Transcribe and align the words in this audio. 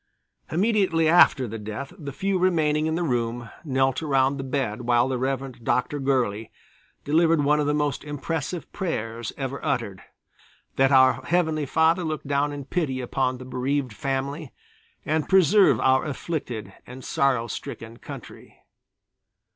Immediately 0.51 1.07
after 1.07 1.47
death 1.47 1.93
the 1.95 2.11
few 2.11 2.39
remaining 2.39 2.87
in 2.87 2.95
the 2.95 3.03
room 3.03 3.51
knelt 3.63 4.01
around 4.01 4.37
the 4.37 4.43
bed 4.43 4.81
while 4.81 5.07
the 5.07 5.19
Rev. 5.19 5.63
Dr. 5.63 5.99
Gurley 5.99 6.49
delivered 7.03 7.43
one 7.43 7.59
of 7.59 7.67
the 7.67 7.73
most 7.75 8.03
impressive 8.03 8.73
prayers 8.73 9.31
ever 9.37 9.63
uttered, 9.63 10.01
that 10.75 10.91
our 10.91 11.23
Heavenly 11.27 11.67
Father 11.67 12.03
look 12.03 12.23
down 12.23 12.51
in 12.51 12.65
pity 12.65 12.99
upon 12.99 13.37
the 13.37 13.45
bereaved 13.45 13.93
family 13.93 14.51
and 15.05 15.29
preserve 15.29 15.79
our 15.79 16.03
afflicted 16.03 16.73
and 16.87 17.05
sorrow 17.05 17.45
stricken 17.45 17.97
country. 17.97 18.57